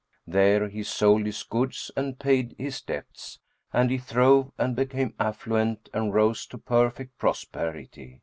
[0.25, 3.37] There he sold his goods and paid his debts;
[3.71, 8.19] and he throve and became affluent and rose to perfect prosperity.